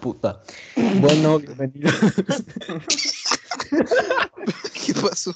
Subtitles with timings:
[0.00, 0.42] puta.
[1.00, 1.90] Bueno, bienvenido.
[4.86, 5.34] ¿Qué pasó?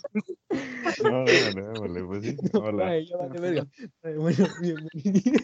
[1.03, 2.37] No, déjale, déjale, pues sí.
[2.55, 2.87] Hola.
[2.89, 3.66] Ay, ya vale verga.
[4.03, 5.41] Ay, Bueno, bienvenido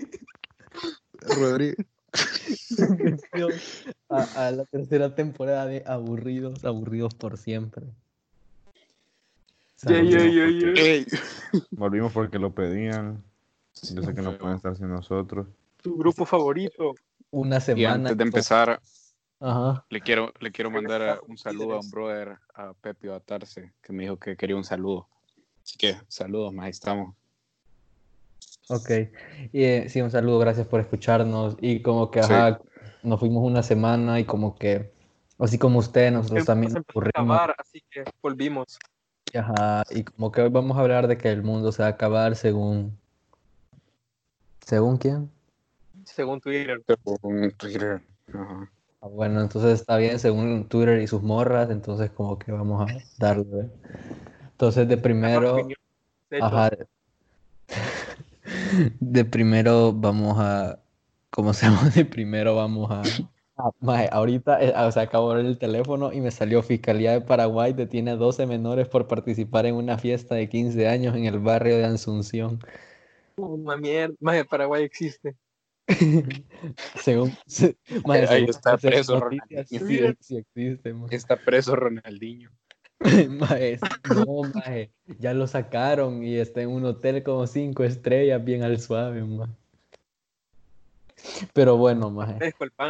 [1.38, 1.82] Rodrigo.
[4.08, 7.86] a, a la tercera temporada de Aburridos, Aburridos por siempre.
[9.86, 10.72] Yeah, yeah, yeah, yeah.
[10.76, 11.06] Ey,
[11.70, 13.22] Volvimos porque lo pedían.
[13.94, 15.46] Yo sé que no pueden estar sin nosotros.
[15.82, 16.94] Tu grupo favorito.
[17.30, 17.94] Una y semana.
[17.94, 18.80] antes de empezar,
[19.40, 19.86] Ajá.
[19.88, 23.92] le quiero, le quiero mandar a- un saludo a un brother, a Pepe Batarse, que
[23.92, 25.08] me dijo que quería un saludo.
[25.64, 27.14] Así que, saludos, más ahí estamos.
[28.68, 28.90] Ok.
[29.52, 31.56] Y, eh, sí, un saludo, gracias por escucharnos.
[31.60, 32.32] Y como que, Sí.
[32.32, 32.60] ajá,
[33.02, 34.92] nos fuimos una semana y como que,
[35.38, 37.36] así como usted, nosotros también a nos aburrimos.
[37.36, 38.78] acabar, así que volvimos.
[39.34, 41.92] Ajá, y como que hoy vamos a hablar de que el mundo se va a
[41.92, 42.98] acabar según...
[44.66, 45.30] ¿Según quién?
[46.04, 46.82] Según Twitter.
[47.22, 48.02] Un Twitter.
[48.32, 48.70] Ajá.
[49.02, 52.94] Ah, Bueno, entonces está bien, según Twitter y sus morras, entonces como que vamos a
[53.18, 53.70] darle.
[54.52, 56.70] Entonces de primero, De hecho, ajá,
[59.00, 60.80] de primero vamos a,
[61.30, 61.88] ¿cómo se llama?
[61.94, 63.02] De primero vamos a,
[63.56, 67.12] ah, maje, ahorita, eh, o sea, acabo de ver el teléfono y me salió Fiscalía
[67.12, 71.24] de Paraguay detiene a 12 menores por participar en una fiesta de 15 años en
[71.24, 72.60] el barrio de Asunción.
[73.36, 74.14] una mierda.
[74.50, 75.36] Paraguay existe.
[76.96, 80.14] Según, se- maje, Ahí según está preso noticias, sí, Ronaldinho.
[80.20, 81.16] sí existe, maje.
[81.16, 82.50] Está preso Ronaldinho.
[84.04, 88.78] No, maje, ya lo sacaron y está en un hotel como cinco estrellas, bien al
[88.78, 89.24] suave.
[91.54, 92.38] Pero bueno, pana.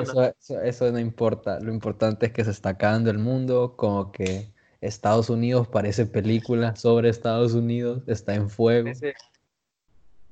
[0.00, 1.60] eso, eso- eso no importa.
[1.60, 4.48] Lo importante es que se está acabando el mundo, como que
[4.80, 8.86] Estados Unidos parece película sobre Estados Unidos, está en fuego.
[8.86, 9.14] Parece,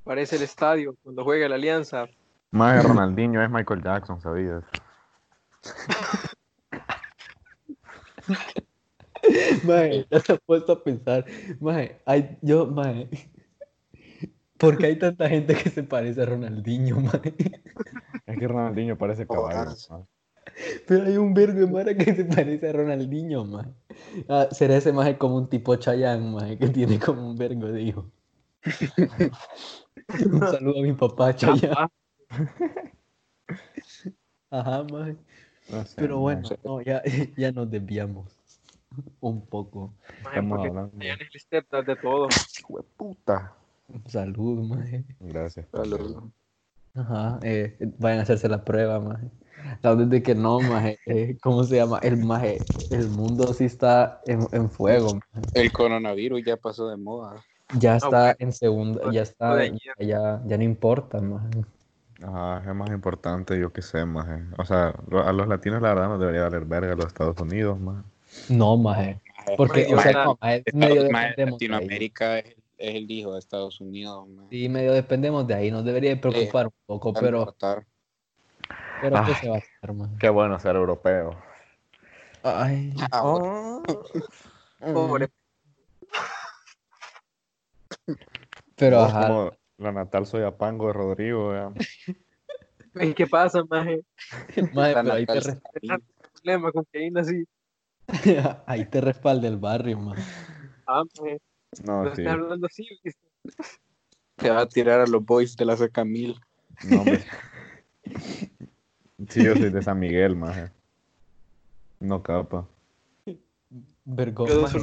[0.05, 2.09] parece el estadio cuando juega la Alianza.
[2.51, 4.65] Más de Ronaldinho es Michael Jackson, ¿sabías?
[9.65, 11.25] Maje, ya te he puesto a pensar,
[11.61, 13.09] maje, hay, yo, maje,
[14.57, 17.35] ¿por qué hay tanta gente que se parece a Ronaldinho, maje?
[18.27, 19.75] Es que Ronaldinho parece caballo.
[20.87, 23.71] Pero hay un vergo de mara que se parece a Ronaldinho, maje.
[24.29, 27.83] Ah, será ese maje como un tipo Chayanne, maje, que tiene como un vergo de
[27.83, 28.11] hijo.
[30.33, 31.89] un saludo a mi papá Chayanne.
[32.31, 32.47] Ah,
[34.51, 35.17] Ajá, maje.
[35.71, 36.59] No sé, Pero no bueno, sé.
[36.65, 37.03] no, ya,
[37.37, 38.27] ya nos desviamos
[39.21, 39.93] un poco.
[40.25, 40.93] maje, Estamos hablando.
[41.01, 42.29] El stepdad de todo.
[42.97, 43.55] Puta.
[44.07, 45.05] Salud, maje.
[45.21, 45.67] Gracias.
[45.73, 46.25] Saludos.
[46.95, 49.31] Ajá, eh, vayan a hacerse la prueba, maje.
[49.83, 50.99] La de que no, maje.
[51.07, 51.99] eh, ¿cómo se llama?
[52.03, 52.59] El maje,
[52.91, 55.15] el mundo sí está en, en fuego.
[55.15, 55.47] maje.
[55.55, 57.45] El coronavirus ya pasó de moda.
[57.79, 58.35] Ya está bueno.
[58.39, 59.79] en segunda, ya está, de ayer.
[59.99, 61.65] ya, ya no importa, maje.
[62.23, 64.27] Ajá, es más importante, yo qué sé, más.
[64.57, 67.79] O sea, a los latinos la verdad no debería valer verga a los Estados Unidos,
[67.79, 68.05] más.
[68.49, 69.21] No, maje.
[69.57, 71.71] Porque, Maje, o sea, maje, no, maje, medio Más dependemos de ahí.
[71.71, 74.29] Latinoamérica es, es el hijo de Estados Unidos.
[74.29, 74.47] man.
[74.51, 75.71] Sí, medio dependemos de ahí.
[75.71, 77.87] Nos debería preocupar un poco, pero, importar.
[79.01, 80.15] pero ¿qué se va a hacer, maje?
[80.19, 81.37] Qué bueno ser europeo.
[82.43, 82.95] Ay.
[83.13, 83.83] Ah, oh.
[84.93, 85.29] Pobre.
[88.77, 91.73] Pero, ajá, como la natal soy Apango de Rodrigo.
[93.01, 94.01] ¿Y qué pasa, maje?
[94.75, 96.05] maje, La pero ahí te, natal res- Sarín.
[96.33, 97.45] Problema con que así.
[98.67, 100.23] ahí te respalda el barrio, maje.
[100.87, 101.39] Ah, maje.
[101.85, 102.23] No, No sí.
[102.23, 102.89] estás hablando así.
[103.03, 103.21] ¿viste?
[104.37, 106.39] Te va a tirar a los boys de la Camil.
[106.85, 107.21] No, hombre.
[109.29, 110.71] Sí, yo soy de San Miguel, maje.
[112.01, 112.67] No capa.
[114.05, 114.79] Vergón, Yo maje.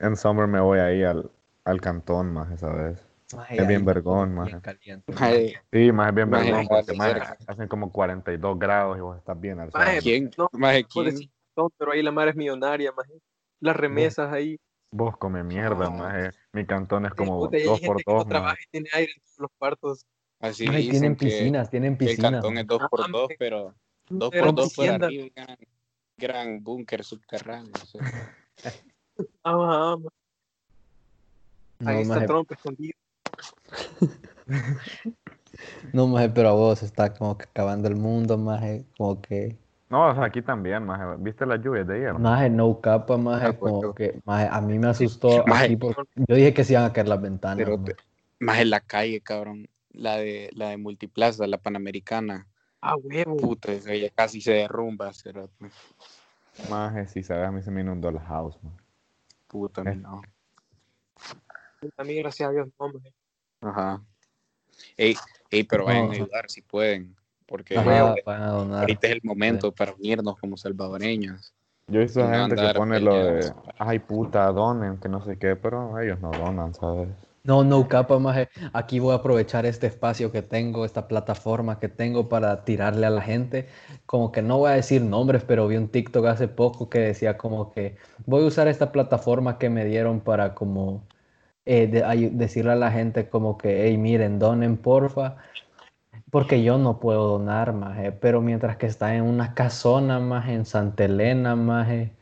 [0.00, 1.30] En summer me voy ahí al,
[1.64, 3.06] al cantón, maje, ¿sabes?
[3.34, 4.60] Maje, Es bien vergón, bien maje.
[4.60, 5.12] caliente.
[5.18, 9.16] Ay, Sí, más es bien Maje, vergón porque maje, hacen como 42 grados y vos
[9.18, 10.02] estás bien al Maje, sol.
[10.02, 10.30] ¿Quién?
[10.38, 11.30] No, Maje, ¿quién?
[11.78, 13.12] pero ahí la madre es millonaria, maje.
[13.60, 14.58] Las remesas ahí.
[14.90, 15.90] Vos come mierda, Ah.
[15.90, 16.30] maje.
[16.52, 18.70] Mi cantón es como Puta, y hay 2 gente por que no 2 trabaja y
[18.70, 20.06] tiene aire en todos los cuartos.
[20.40, 23.22] Así Maje, dicen tienen que, piscinas, tienen que el cantón es 2 Ah, por 2
[23.22, 23.36] maje.
[23.38, 23.74] pero
[24.08, 25.56] 2 Pero por 2 por arriba, gran,
[26.16, 27.72] gran búnker subterráneo.
[27.82, 28.00] o sea.
[29.44, 29.96] Ah.
[31.78, 32.94] No, Ahí está Trump escondido.
[35.92, 39.56] no, maje, pero a vos está como que acabando el mundo, maje, como que,
[39.90, 41.04] No, o sea, aquí también, maje.
[41.18, 42.14] ¿Viste las lluvias de ayer?
[42.14, 45.64] maje, no capa, maje, Ah, como que, maje, a mí me asustó Maje.
[45.66, 47.78] aquí porque yo dije que se iban a caer las ventanas, Pero
[48.40, 48.62] maje.
[48.62, 49.68] en la calle, cabrón.
[49.94, 52.46] La de, la de Multiplaza, la Panamericana.
[52.80, 53.36] Ah, huevo.
[53.36, 55.12] Puta, esa ya casi se derrumba.
[55.12, 55.52] cerote.
[56.70, 58.76] Maje, si sabes, a mí se me inundó la house, maje.
[59.48, 59.94] Puta, Eh.
[59.96, 60.22] no.
[61.98, 63.12] A mí, gracias a Dios, no, maje.
[63.62, 64.02] Ajá.
[64.96, 65.14] Ey,
[65.50, 66.10] ey, pero vayan No.
[66.12, 67.16] a ayudar si pueden.
[67.46, 68.80] porque Ajá, van a donar.
[68.80, 71.52] ahorita es el momento para unirnos como salvadoreños.
[71.86, 75.54] Yo he visto gente que pone lo de, ay puta, donen, que no sé qué,
[75.56, 77.08] pero ellos no donan, ¿sabes?
[77.44, 78.48] No, no, capa, maje.
[78.72, 83.10] Aquí voy a aprovechar este espacio que tengo, esta plataforma que tengo para tirarle a
[83.10, 83.68] la gente.
[84.06, 87.36] Como que no voy a decir nombres, pero vi un TikTok hace poco que decía
[87.36, 91.02] como que voy a usar esta plataforma que me dieron para como
[91.64, 95.36] eh, de- decirle a la gente como que, hey, miren, donen porfa.
[96.30, 98.12] Porque yo no puedo donar, maje.
[98.12, 102.12] Pero mientras que está en una casona, maje, en Santa Elena, maje,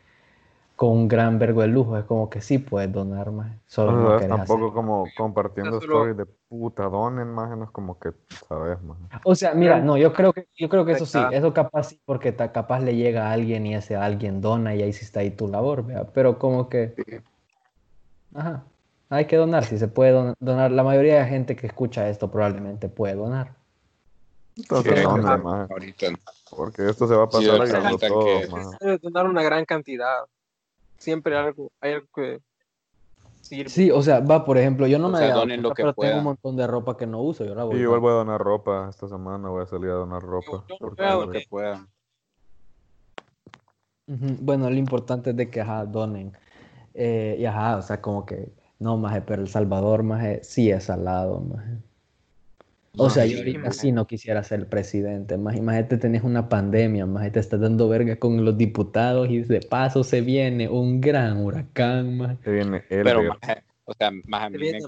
[0.76, 3.58] con un gran vergo de lujo, es como que sí puedes donar, maje.
[3.66, 4.22] Solo no ¿Sabes?
[4.22, 4.74] querés Tampoco hacer.
[4.74, 8.10] como compartiendo No solo- stories de puta, donen más, no es como que,
[8.48, 8.80] ¿sabes?
[8.82, 8.96] Más.
[9.24, 12.00] O sea, mira, no, yo creo que, yo creo que eso sí, eso capaz sí,
[12.04, 15.20] porque ta- capaz le llega a alguien y ese alguien dona y ahí sí está
[15.20, 15.84] ahí tu labor.
[16.14, 16.94] Pero como que,
[18.34, 18.64] ajá,
[19.10, 20.70] hay que donar, si se puede don- donar.
[20.70, 23.54] La mayoría de gente que escucha esto probablemente puede donar.
[24.56, 26.10] Entonces, Sí, Ahorita.
[26.50, 28.78] porque esto se va a Sí, pasar ahorita ayudando que- todos, más.
[28.80, 30.20] Debe donar una gran cantidad.
[30.98, 32.40] Siempre algo, hay algo que
[33.40, 33.70] sirve.
[33.70, 35.94] Sí, o sea, va, por ejemplo, yo no O me sea, donen lo que pero
[35.94, 38.10] tengo un montón de ropa que no uso, yo la voy Y a yo vuelvo
[38.10, 40.64] a donar ropa esta semana, voy a salir a donar ropa.
[40.68, 41.88] yo porque- Lo que puedan.
[44.06, 46.36] Ujú, Bueno, lo importante es de que, ajá, donen.
[46.94, 50.84] Eh, y ajá, o sea, como que, no, maje, pero El Salvador, maje, sí es
[50.84, 51.70] salado, maje.
[52.96, 57.30] O sea, yo ahorita sí no quisiera ser presidente, más imagínate tenés una pandemia, más
[57.30, 62.16] te estás dando verga con los diputados y de paso se viene un gran huracán,
[62.18, 62.36] más.
[62.42, 64.80] Se viene el Pero, maje, o sea, más a mí me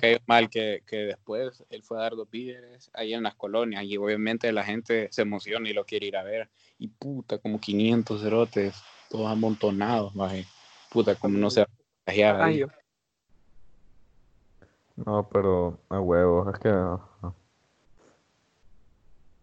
[0.00, 3.84] cayó mal que, que después él fue a dar los víveres ahí en las colonias
[3.84, 6.50] y obviamente la gente se emociona y lo quiere ir a ver.
[6.78, 8.74] Y puta, como 500 cerotes,
[9.08, 10.44] todos amontonados, maje.
[10.90, 12.54] Puta, como no se va a contagiar ahí.
[12.54, 12.68] Ay, yo-
[14.96, 16.68] No, pero a huevos, es que...
[16.68, 17.34] ajá.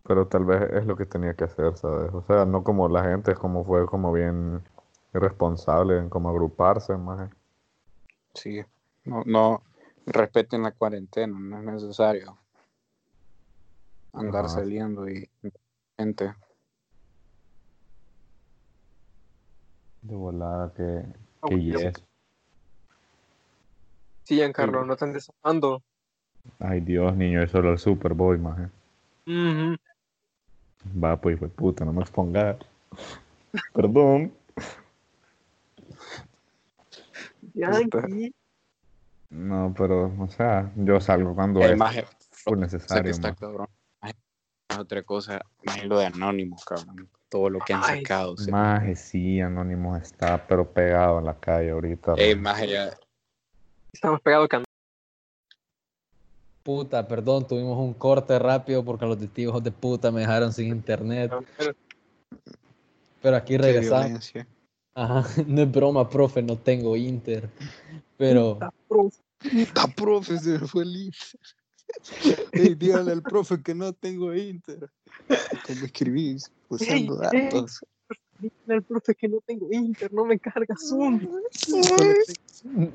[0.03, 2.13] Pero tal vez es lo que tenía que hacer, ¿sabes?
[2.13, 4.63] O sea, no como la gente, como fue como bien
[5.13, 7.30] irresponsable en como agruparse, más.
[8.33, 8.62] Sí,
[9.06, 9.63] no, no
[10.06, 12.38] respeten la cuarentena, no es necesario
[14.13, 14.56] andar Ajá.
[14.56, 15.30] saliendo y
[15.97, 16.33] gente.
[20.01, 20.83] De volada que,
[21.42, 21.80] Ah, que bueno.
[21.80, 22.10] yes.
[24.31, 25.83] Sí, Giancarlo, no están desarmando.
[26.57, 28.69] Ay Dios, niño, eso era el Super Bowl, maje.
[29.28, 29.75] Ujú.
[31.04, 32.56] Va, pues, fue puta, no me expongas.
[33.74, 34.31] Perdón.
[37.56, 38.33] Yankee.
[39.31, 43.39] No, pero, o sea, yo salgo cuando El es maje, full necesario, está maje.
[43.42, 43.68] cabrón.
[44.01, 44.16] Maje,
[44.69, 47.10] es otra cosa, más lo de Anonymous, cabrón.
[47.28, 48.31] Todo lo que han sacado.
[48.31, 48.50] o sea.
[48.50, 52.13] Maje, sí, Anonymous está, pero pegado en la calle ahorita.
[52.16, 52.66] Ey, maje.
[52.66, 52.98] maje, ya,
[53.93, 54.63] Está más pegado que a-
[56.63, 61.31] Puta, perdón, tuvimos un corte rápido porque los testigos de puta me dejaron sin internet,
[63.21, 64.31] pero aquí regresamos.
[64.93, 67.49] Ajá, no es broma, profe, no tengo inter,
[68.17, 68.59] pero...
[68.88, 71.39] Puta, profe, se me fue el Inter.
[72.53, 74.87] Ey, dígale al profe que no tengo Inter.
[75.65, 76.51] ¿Cómo escribís?
[76.69, 77.65] Usando Ey, ey.
[78.41, 81.21] Dile al profe que no tengo Inter, no me carga Zoom.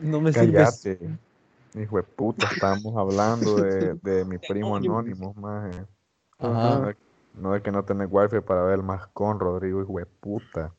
[0.02, 0.98] No me Cállate.
[1.74, 5.84] Hijo de puta, estábamos hablando de, de mi primo Anonymous, maje.
[6.38, 6.94] Ajá.
[7.34, 10.72] No de- que no tenés wifi para ver más con Rodrigo, hijo de puta.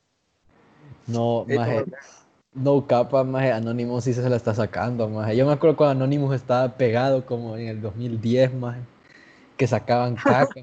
[1.05, 1.95] No, Eh, maje, como-
[2.53, 5.37] no capa, maje, Anonymous sí se la está sacando, maje.
[5.37, 8.81] Yo me acuerdo cuando Anonymous estaba pegado como en el 2010, maje,
[9.55, 10.15] que sacaban
[10.49, 10.61] caca.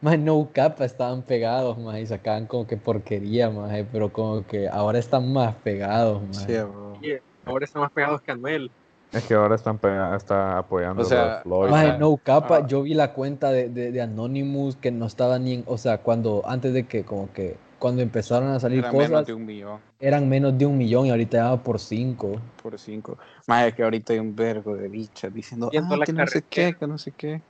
[0.00, 4.68] Maje, no capa estaban pegados, maje, y sacaban como que porquería, maje, pero como que
[4.68, 6.64] ahora están más pegados, maje.
[7.02, 7.12] Sí,
[7.44, 8.70] Ahora están más pegados que Anuel.
[9.12, 9.80] Es que ahora están
[10.14, 11.70] está apoyando O sea, a Floyd.
[11.70, 12.66] Maje, no capa, Ajá.
[12.66, 15.98] yo vi la cuenta de, de, de Anonymous que no estaba ni en, o sea,
[15.98, 19.46] cuando, antes de que, como que, cuando empezaron a salir Era cosas, menos de un
[19.46, 22.40] millón eran menos de un millón y ahorita ya por cinco.
[22.62, 23.18] por cinco.
[23.46, 26.74] Más es que ahorita hay un vergo de bichas diciendo ah, que no sé qué,
[26.78, 27.42] que no sé qué.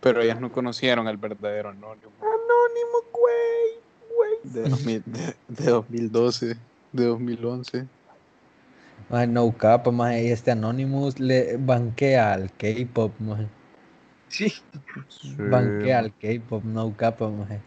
[0.00, 2.12] Pero ellas no conocieron el verdadero Anónimo.
[2.20, 3.80] Anónimo, güey,
[4.16, 4.52] güey.
[4.64, 6.56] De, 2000 de, de 2012,
[6.92, 7.86] de 2011.
[9.10, 13.46] Maje, no capa, maje, y este Anonymous le banquea al K-pop, maje.
[14.28, 14.52] Sí.
[15.08, 17.60] Sí, Banquea al K-pop, no capa, maje.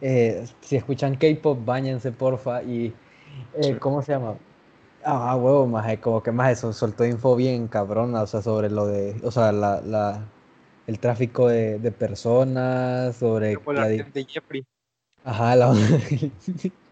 [0.00, 2.62] Eh, si escuchan K-pop, bañense, porfa.
[2.62, 2.86] Y,
[3.54, 3.74] eh, Sí.
[3.74, 4.34] ¿cómo se llama?
[5.04, 8.86] Ah, huevo, maje, como que más eso, soltó info bien cabrona, o sea, sobre lo
[8.86, 10.24] de, o sea, la, la,
[10.86, 14.64] el tráfico de, de personas, sobre Como la la de Jeffrey.
[15.24, 15.72] Ajá, la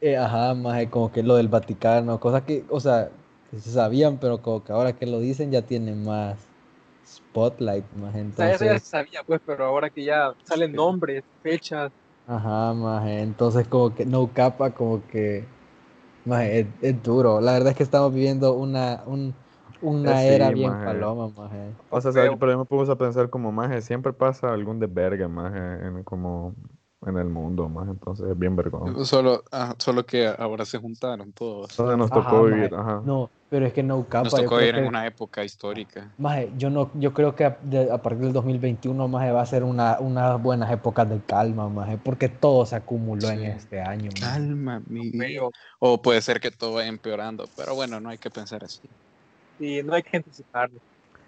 [0.00, 3.10] Eh, ajá, maje, como que lo del Vaticano, cosas que, o sea,
[3.50, 6.38] que se sabían, pero como que ahora que lo dicen ya tienen más
[7.06, 8.22] Spotlight, maje.
[8.22, 11.92] O sea, eso ya Entonces, se sabía, pues, pero ahora que ya salen nombres, fechas,
[12.26, 13.20] ajá, maje.
[13.20, 15.44] Entonces, como que no capa, como que,
[16.24, 17.40] maje, es, es duro.
[17.40, 19.34] La verdad es que estamos viviendo una, un,
[19.80, 20.84] una Eh, sí, era bien maje.
[20.84, 21.74] paloma, maje.
[21.90, 25.58] O sea, pero yo me puse a pensar como maje, siempre pasa algún desvergue maje,
[25.86, 26.54] en como
[27.06, 29.04] en el mundo, maje, entonces es bien vergonzoso.
[29.04, 31.70] Solo, ah, solo que ahora se juntaron todos.
[31.70, 32.54] Entonces nos Ajá, tocó maje.
[32.54, 33.02] vivir, ajá.
[33.04, 36.12] No, pero es que no capa, Nos tocó creo ir en que- una época histórica.
[36.18, 39.46] Maje, yo no, yo creo que a, de- a partir del 2021, maje, va a
[39.46, 43.44] ser una, unas buenas épocas de calma, maje, porque todo se acumuló en Sí.
[43.44, 44.20] este año, maje.
[44.20, 45.12] Calma, mi
[45.78, 48.88] O puede ser que todo vaya empeorando, pero bueno, no hay que pensar así.
[49.58, 50.80] Y no hay que anticiparlo.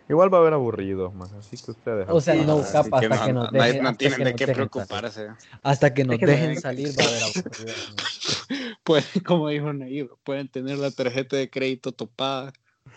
[0.09, 2.07] Igual va a haber aburridos, maje, así que ustedes.
[2.09, 5.29] O sea, no así capa que hasta que nos dejen- no tienen de qué preocuparse.
[5.63, 7.95] Hasta que nos dejen salir va a haber aburridos.
[8.85, 12.53] Pueden, como dijo Naive, pueden tener la tarjeta de crédito topada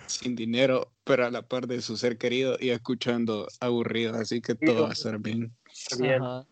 [0.05, 4.55] sin dinero, pero a la par de su ser querido y escuchando aburrido, así que
[4.55, 5.51] todo va a estar bien.
[5.99, 6.21] Bien.
[6.23, 6.45] Ajá,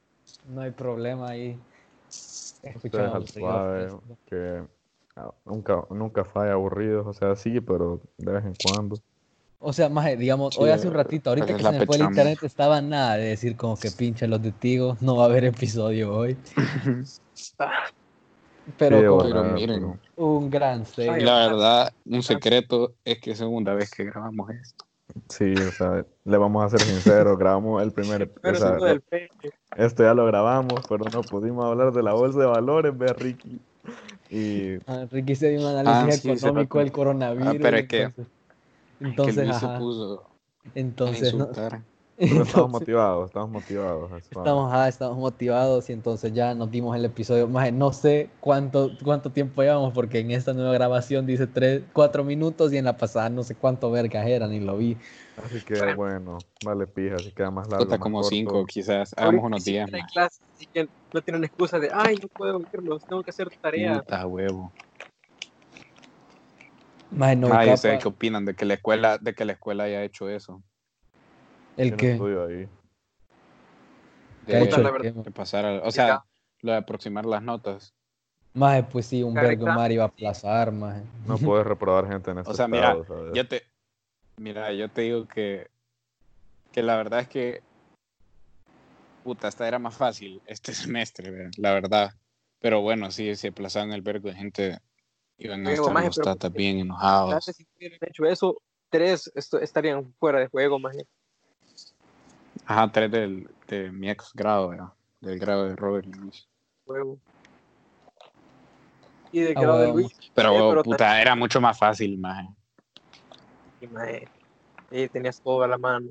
[0.50, 1.58] No hay problema ahí.
[2.94, 4.20] Al aburridos, suave, pues.
[4.26, 4.64] que
[5.46, 8.98] nunca, nunca falla aburridos, o sea, sí, pero de vez en cuando.
[9.60, 11.98] O sea, maje, digamos, Sí, hoy hace un ratito, ahorita esa que se me fue
[11.98, 15.26] el internet, estaba nada de decir como que pinche los de Tigo, no va a
[15.26, 16.38] haber episodio hoy.
[18.78, 21.22] Pero Sí, como Pero miren, un gran save.
[21.22, 24.86] la verdad, un secreto es que es segunda vez que grabamos esto.
[25.28, 29.04] Sí, o sea, le vamos a ser sinceros, grabamos el primer, Pero o sea, del
[29.78, 33.60] esto ya lo grabamos, pero no pudimos hablar de la bolsa de valores, ve Ricky.
[34.30, 37.48] Y Ah, Ricky se dio un análisis Ah, sí, económico del coronavirus.
[37.56, 38.28] Ah, pero es que- entonces,
[39.02, 40.26] entonces, ajá, puso
[40.76, 41.50] entonces, no-.
[42.20, 44.12] Pero estamos entonces, motivados, estamos motivados.
[44.22, 47.48] estamos, ajá, estamos motivados y entonces ya nos dimos el episodio.
[47.48, 52.26] Maje, no sé cuánto, cuánto tiempo llevamos porque en esta nueva grabación dice 3, 4
[52.26, 54.98] minutos y en la pasada no sé cuánto vergas era, ni lo vi.
[55.38, 57.86] Así que bueno, vale pija, así queda más largo.
[57.86, 58.30] Más como corto.
[58.30, 59.14] cinco, quizás.
[59.16, 60.12] Hagamos unos sí días tienen más.
[60.12, 64.00] clases, así que no tienen excusa de, ay, no puedo verlos, tengo que hacer tarea.
[64.00, 64.74] Puta huevo.
[67.12, 70.04] Maje, no, Ay, ¿ustedes qué opinan de que la escuela, de que la escuela haya
[70.04, 70.62] hecho eso?
[71.80, 72.68] El que estudio ahí.
[74.48, 75.14] ¿Qué ha De, hecho la el verdad.
[75.14, 76.24] qué, de pasar a- o sea,
[76.62, 77.94] lo de aproximar las notas.
[78.54, 81.04] Maje, pues sí, un vergo mar iba a aplazar, maje.
[81.26, 83.36] No puedes reprobar gente en este O sea, mira, estado, ¿sabes?
[83.36, 83.64] Yo te,
[84.38, 85.68] mira, yo te digo que,
[86.72, 87.62] que la verdad es que,
[89.24, 92.12] puta, esta era más fácil este semestre, la verdad.
[92.60, 94.80] Pero bueno, sí, se aplazaban el vergo de gente,
[95.38, 97.46] iban a estar los tatas bien enojados.
[97.46, 100.98] Si hubieran hecho eso, tres esto- estarían fuera de juego, más
[102.70, 104.90] Ajá, tres del, de mi ex grado, ¿verdad?
[105.22, 106.48] del grado de Robert y Luis.
[106.86, 107.18] juego.
[109.32, 109.98] Y del Ah, grado de huevo.
[109.98, 112.48] Luis, Pero, Eh, pero puta, era mucho más fácil, maje.
[113.82, 114.28] y, maje,
[114.92, 116.10] y tenías todo a la mano.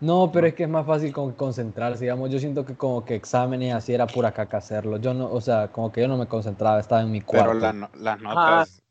[0.00, 3.14] No, pero es que es más fácil con concentrarse, digamos, yo siento que como que
[3.14, 4.96] exámenes así era pura caca hacerlo.
[4.96, 7.52] Yo no, o sea, como que yo no me concentraba, estaba en mi cuarto.
[7.52, 8.82] Pero la no- las notas,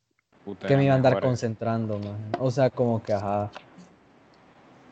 [0.46, 1.30] puta, que me iba a andar mejores.
[1.30, 2.24] concentrando, maje.
[2.40, 3.52] O sea, como que ajá.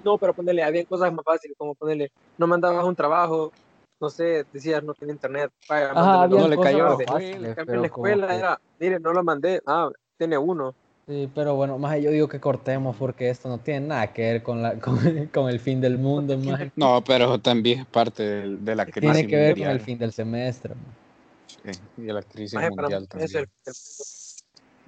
[0.04, 3.52] No, pero ponerle, había cosas más fáciles, como ponerle, no mandabas un trabajo,
[4.00, 7.54] no sé, decías no tenía internet, vaya, Ajá, no le cayó más de- fáciles, En
[7.54, 10.74] cambio, pero en la escuela que- era, mire, no lo mandé, ah, tiene uno.
[11.08, 14.44] Sí, pero bueno, más yo digo que cortemos porque esto no tiene nada que ver
[14.44, 16.72] con, la, con, con el fin del mundo, maje.
[16.76, 19.72] No, pero también es parte del- de, la crisis Tiene que ver con mundial.
[19.76, 20.76] el fin del semestre.
[20.76, 21.74] maje.
[21.74, 23.30] Sí, y de la crisis mundial también.
[23.30, 23.50] es el-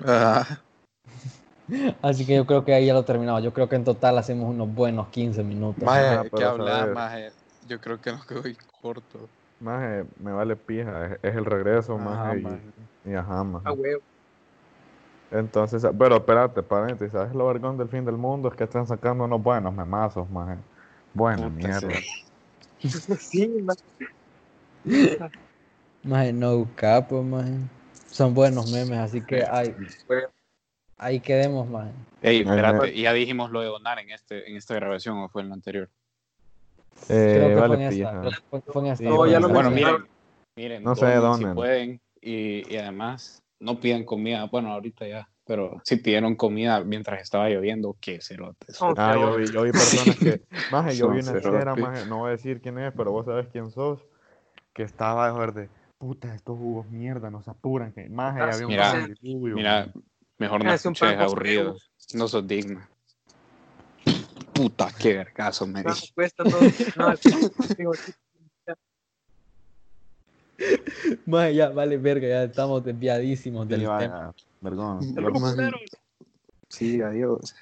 [0.05, 0.60] Ah,
[2.01, 3.43] Así que yo creo que ahí ya lo terminamos.
[3.43, 5.84] Yo creo que en total hacemos unos buenos 15 minutos.
[5.84, 6.96] Maje, Ajá, ¿qué pero hablas, saber.
[6.96, 7.32] maje?
[7.67, 8.43] Yo creo que nos quedó
[8.82, 9.29] corto.
[9.60, 12.60] Maje, me vale pija, es, es el regreso, Ajá, maje, y- maje.
[13.05, 13.65] y, ajá, maje.
[13.67, 14.01] Ah, huevo.
[15.32, 18.50] Entonces, pero espérate, paréntesis, ¿sabes lo vergón del fin del mundo?
[18.50, 20.58] Es que están sacando unos buenos memazos, maje.
[21.13, 21.89] Buena Puta, mierda.
[22.82, 22.89] sí.
[23.20, 23.65] sí,
[26.03, 27.53] Maje, no capo, maje.
[28.12, 29.43] Son buenos memes, así que
[30.08, 30.27] Bueno.
[30.97, 31.91] Ahí quedemos, maje.
[32.21, 35.41] Ey, espérate, ¿y ya dijimos lo de donar en, este, en esta grabación o fue
[35.41, 35.89] en la anterior?
[37.09, 38.41] Eh, Creo que vale fue en esta.
[38.50, 39.03] Fue, fue en esta.
[39.03, 40.07] Sí, No, ya lo bueno, miren,
[40.55, 45.29] miren, No se donen si pueden y, y además no pidan comida, bueno, ahorita ya,
[45.45, 48.75] pero si pidieron comida mientras estaba lloviendo, qué cerotes.
[48.77, 51.77] Son Ah, yo vi, yo vi personas que, maje, yo vi una cerotes.
[51.77, 54.05] maje, no voy a decir quién es, pero vos sabes quién sos,
[54.73, 58.71] que estaba de verde, puta, estos jugos mierda, nos apuran, que maje, Ah, había un
[58.71, 59.07] mira,
[59.55, 59.93] Mira.
[60.43, 61.77] Mejor no un escuches pan con aburrido,
[62.13, 62.89] no sos digna.
[64.53, 66.62] Puta, qué vergazo me No, cuesta todo.
[66.95, 67.13] No,
[71.25, 73.97] Maje, ya, vale, verga, ya estamos desviadísimos del Sí, tema.
[73.97, 74.33] vaya,
[75.31, 75.79] pusieron.
[76.69, 77.55] Sí, adiós.